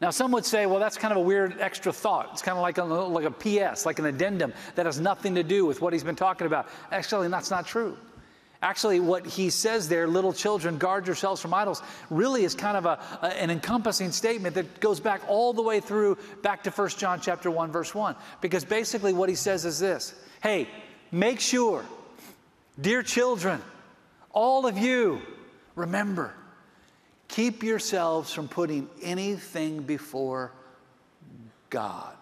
[0.00, 2.30] Now, some would say, well, that's kind of a weird extra thought.
[2.32, 5.42] It's kind of like a, like a PS, like an addendum that has nothing to
[5.42, 6.68] do with what he's been talking about.
[6.90, 7.96] Actually, that's not true.
[8.62, 12.84] Actually, what he says there, little children, guard yourselves from idols, really is kind of
[12.84, 16.88] a, a, an encompassing statement that goes back all the way through, back to 1
[16.90, 18.14] John chapter 1, verse 1.
[18.40, 20.68] Because basically what he says is this Hey,
[21.10, 21.84] make sure,
[22.80, 23.62] dear children,
[24.32, 25.22] all of you,
[25.74, 26.34] remember,
[27.30, 30.52] Keep yourselves from putting anything before
[31.70, 32.16] God.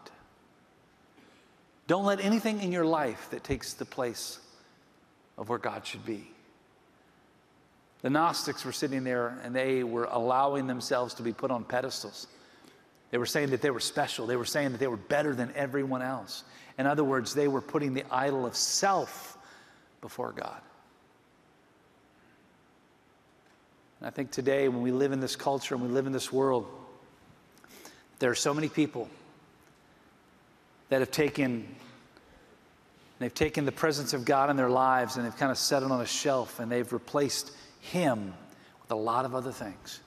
[1.87, 4.39] Don't let anything in your life that takes the place
[5.39, 6.29] of where God should be.
[8.03, 12.27] The Gnostics were sitting there and they were allowing themselves to be put on pedestals.
[13.11, 14.27] They were saying that they were special.
[14.27, 16.45] They were saying that they were better than everyone else.
[16.79, 19.39] In other words, they were putting the idol of self
[20.01, 20.61] before God.
[23.99, 26.33] And I think today, when we live in this culture and we live in this
[26.33, 26.69] world,
[28.21, 29.09] there are so many people
[30.89, 31.67] that have taken
[33.19, 35.91] they've taken the presence of God in their lives and they've kind of set it
[35.91, 38.35] on a shelf and they've replaced him
[38.83, 40.01] with a lot of other things.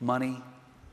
[0.00, 0.42] Money,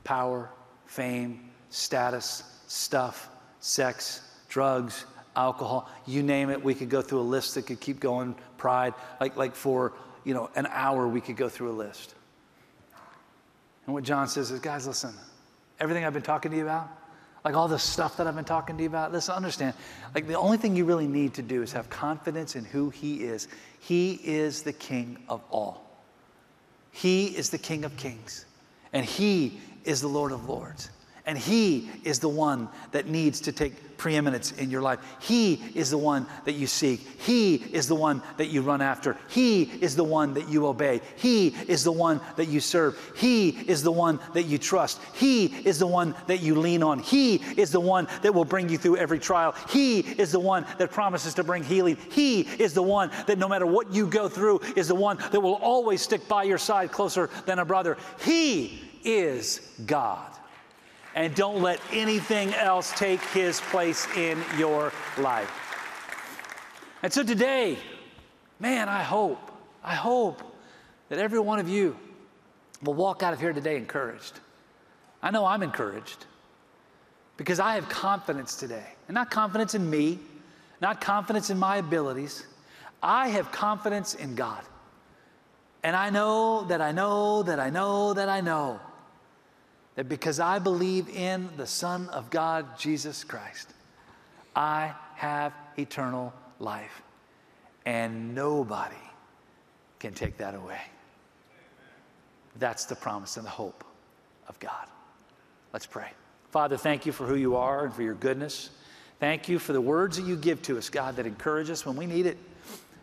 [0.04, 0.50] power,
[0.86, 3.28] fame, status, stuff,
[3.60, 5.04] sex, drugs,
[5.36, 8.94] alcohol, you name it, we could go through a list that could keep going, pride,
[9.20, 9.92] like like for
[10.28, 12.14] you know, an hour we could go through a list.
[13.86, 15.14] And what John says is, guys, listen,
[15.80, 16.90] everything I've been talking to you about,
[17.44, 19.74] like all the stuff that I've been talking to you about, listen, understand,
[20.14, 23.24] like the only thing you really need to do is have confidence in who He
[23.24, 23.48] is.
[23.80, 25.84] He is the King of all.
[26.90, 28.44] He is the King of kings,
[28.92, 30.90] and He is the Lord of lords.
[31.28, 34.98] And He is the one that needs to take preeminence in your life.
[35.20, 37.00] He is the one that you seek.
[37.20, 39.14] He is the one that you run after.
[39.28, 41.02] He is the one that you obey.
[41.16, 42.96] He is the one that you serve.
[43.14, 45.02] He is the one that you trust.
[45.16, 46.98] He is the one that you lean on.
[46.98, 49.54] He is the one that will bring you through every trial.
[49.68, 51.98] He is the one that promises to bring healing.
[52.10, 55.40] He is the one that no matter what you go through is the one that
[55.40, 57.98] will always stick by your side closer than a brother.
[58.24, 60.37] He is God
[61.18, 65.50] and don't let anything else take his place in your life.
[67.02, 67.76] And so today,
[68.60, 69.50] man, I hope,
[69.82, 70.40] I hope
[71.08, 71.96] that every one of you
[72.84, 74.38] will walk out of here today encouraged.
[75.20, 76.24] I know I'm encouraged
[77.36, 78.86] because I have confidence today.
[79.08, 80.20] And not confidence in me,
[80.80, 82.46] not confidence in my abilities.
[83.02, 84.62] I have confidence in God.
[85.82, 88.78] And I know that I know that I know that I know
[89.98, 93.68] that because I believe in the Son of God, Jesus Christ,
[94.54, 97.02] I have eternal life.
[97.84, 98.94] And nobody
[99.98, 100.80] can take that away.
[102.60, 103.82] That's the promise and the hope
[104.46, 104.86] of God.
[105.72, 106.12] Let's pray.
[106.52, 108.70] Father, thank you for who you are and for your goodness.
[109.18, 111.96] Thank you for the words that you give to us, God, that encourage us when
[111.96, 112.38] we need it.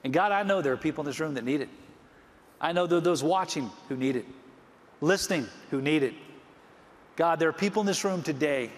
[0.05, 1.69] And God, I know there are people in this room that need it.
[2.61, 4.25] I know there are those watching who need it,
[5.01, 6.13] listening who need it.
[7.15, 8.71] God, there are people in this room today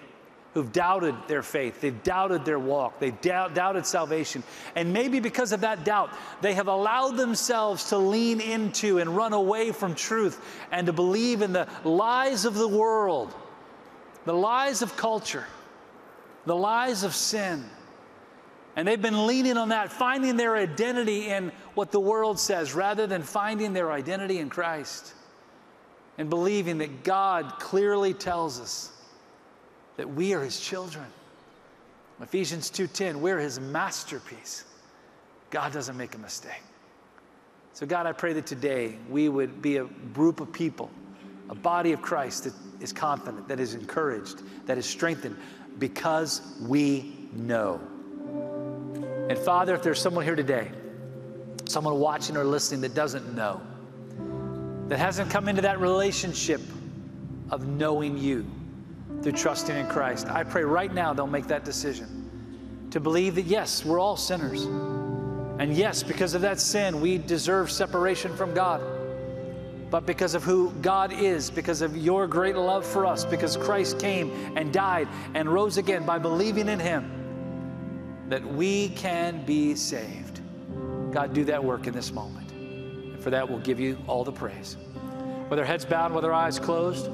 [0.53, 1.81] who've doubted their faith.
[1.81, 2.99] They've doubted their walk.
[2.99, 4.43] They've doubt, doubted salvation.
[4.75, 6.09] And maybe because of that doubt,
[6.41, 11.41] they have allowed themselves to lean into and run away from truth and to believe
[11.41, 13.35] in the lies of the world,
[14.25, 15.45] the lies of culture,
[16.45, 17.63] the lies of sin.
[18.75, 23.05] And they've been leaning on that, finding their identity in what the world says rather
[23.05, 25.13] than finding their identity in Christ
[26.17, 28.91] and believing that God clearly tells us
[29.97, 31.05] that we are his children.
[32.21, 34.63] Ephesians 2:10, we're his masterpiece.
[35.49, 36.63] God doesn't make a mistake.
[37.73, 40.89] So God, I pray that today we would be a group of people,
[41.49, 45.37] a body of Christ that is confident, that is encouraged, that is strengthened
[45.77, 47.79] because we know.
[49.29, 50.71] And Father, if there's someone here today,
[51.65, 53.61] someone watching or listening that doesn't know,
[54.87, 56.61] that hasn't come into that relationship
[57.49, 58.45] of knowing you
[59.21, 63.45] through trusting in Christ, I pray right now they'll make that decision to believe that
[63.45, 64.63] yes, we're all sinners.
[65.59, 68.81] And yes, because of that sin, we deserve separation from God.
[69.89, 73.99] But because of who God is, because of your great love for us, because Christ
[73.99, 80.41] came and died and rose again by believing in Him, that we can be saved.
[81.11, 82.46] God, do that work in this moment.
[83.17, 84.77] And for that, we'll give you all the praise.
[85.49, 87.09] With our heads bowed, with our eyes closed,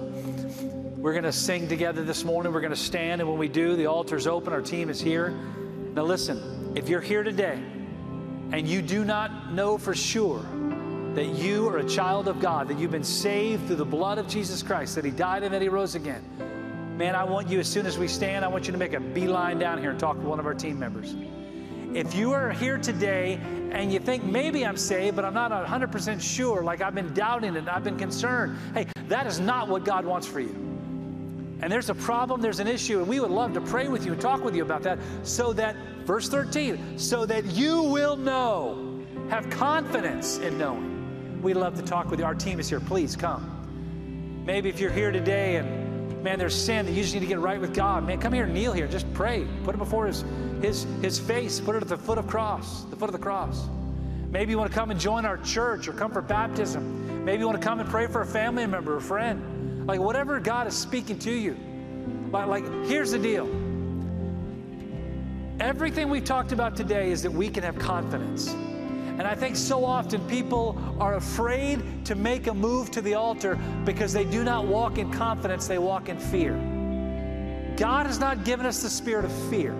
[0.97, 2.51] we're going to sing together this morning.
[2.51, 4.51] We're going to stand, and when we do, the altar's open.
[4.51, 5.29] Our team is here.
[5.93, 7.57] Now, listen, if you're here today
[8.51, 10.45] and you do not know for sure
[11.13, 14.27] that you are a child of God, that you've been saved through the blood of
[14.27, 16.21] Jesus Christ, that He died and that He rose again,
[16.97, 18.99] man, I want you, as soon as we stand, I want you to make a
[18.99, 21.15] beeline down here and talk to one of our team members.
[21.93, 23.39] If you are here today
[23.71, 27.55] and you think maybe I'm saved, but I'm not 100% sure, like I've been doubting
[27.55, 30.55] it, I've been concerned, hey, that is not what God wants for you.
[31.61, 34.13] And there's a problem, there's an issue, and we would love to pray with you
[34.13, 39.05] and talk with you about that so that, verse 13, so that you will know,
[39.29, 41.41] have confidence in knowing.
[41.43, 42.25] We'd love to talk with you.
[42.25, 42.79] Our team is here.
[42.79, 44.43] Please come.
[44.45, 45.83] Maybe if you're here today and
[46.23, 48.47] man, there's sin that you just need to get right with God, man, come here,
[48.47, 49.45] kneel here, just pray.
[49.63, 50.23] Put it before his,
[50.63, 53.67] his, his face, put it at the foot of cross, the foot of the cross.
[54.31, 57.25] Maybe you want to come and join our church or come for baptism.
[57.25, 59.85] Maybe you want to come and pray for a family member or friend.
[59.85, 61.57] Like whatever God is speaking to you.
[62.31, 63.45] Like, like here's the deal.
[65.59, 68.47] Everything we've talked about today is that we can have confidence.
[68.53, 73.59] And I think so often people are afraid to make a move to the altar
[73.83, 76.53] because they do not walk in confidence, they walk in fear.
[77.75, 79.75] God has not given us the spirit of fear.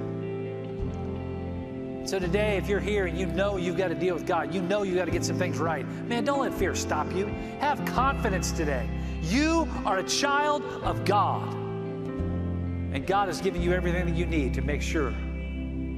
[2.05, 4.61] So today, if you're here and you know you've got to deal with God, you
[4.61, 7.27] know you've got to get some things right, man, don't let fear stop you.
[7.59, 8.89] Have confidence today.
[9.21, 11.53] You are a child of God.
[11.53, 15.13] And God has given you everything that you need to make sure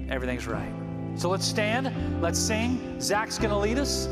[0.08, 0.72] everything's right.
[1.16, 3.02] So let's stand, let's sing.
[3.02, 4.08] Zach's going to lead us.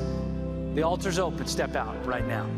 [0.74, 1.46] The altar's open.
[1.46, 2.50] Step out right now.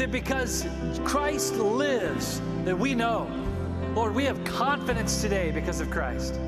[0.00, 0.66] That because
[1.04, 3.28] Christ lives, that we know.
[3.94, 6.40] Lord, we have confidence today because of Christ.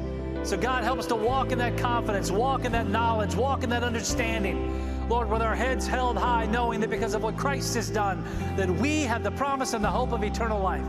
[0.42, 3.68] So, God, help us to walk in that confidence, walk in that knowledge, walk in
[3.68, 5.07] that understanding.
[5.07, 8.24] Lord, with our heads held high, knowing that because of what Christ has done,
[8.57, 10.86] that we have the promise and the hope of eternal life.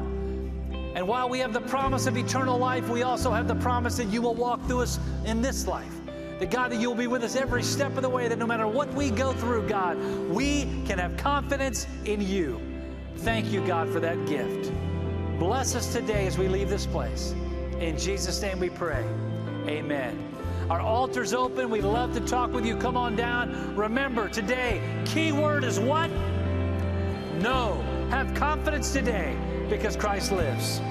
[0.96, 4.08] And while we have the promise of eternal life, we also have the promise that
[4.08, 5.93] you will walk through us in this life.
[6.44, 8.68] That God, that you'll be with us every step of the way, that no matter
[8.68, 9.98] what we go through, God,
[10.30, 12.60] we can have confidence in you.
[13.20, 14.74] Thank you, God, for that gift.
[15.40, 17.34] Bless us today as we leave this place.
[17.80, 19.06] In Jesus' name we pray.
[19.70, 20.22] Amen.
[20.70, 21.70] Our altar's open.
[21.70, 22.76] We'd love to talk with you.
[22.76, 23.74] Come on down.
[23.78, 26.12] Remember, today, key word is what?
[27.40, 27.82] Know.
[28.10, 29.34] Have confidence today
[29.70, 30.82] because Christ lives.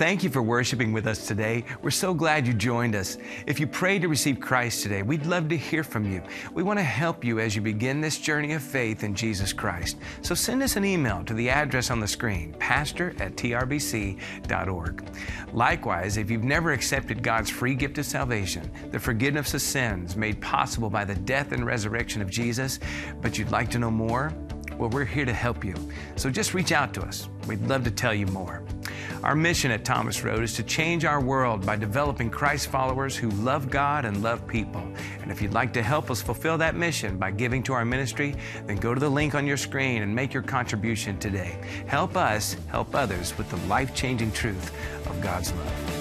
[0.00, 1.62] Thank you for worshiping with us today.
[1.82, 3.18] We're so glad you joined us.
[3.46, 6.22] If you prayed to receive Christ today, we'd love to hear from you.
[6.54, 9.98] We want to help you as you begin this journey of faith in Jesus Christ.
[10.22, 15.04] So send us an email to the address on the screen, pastor at trbc.org.
[15.52, 20.40] Likewise, if you've never accepted God's free gift of salvation, the forgiveness of sins made
[20.40, 22.80] possible by the death and resurrection of Jesus,
[23.20, 24.32] but you'd like to know more,
[24.80, 25.74] well, we're here to help you.
[26.16, 27.28] So just reach out to us.
[27.46, 28.62] We'd love to tell you more.
[29.22, 33.28] Our mission at Thomas Road is to change our world by developing Christ followers who
[33.30, 34.82] love God and love people.
[35.20, 38.34] And if you'd like to help us fulfill that mission by giving to our ministry,
[38.66, 41.58] then go to the link on your screen and make your contribution today.
[41.86, 44.72] Help us help others with the life changing truth
[45.06, 45.99] of God's love.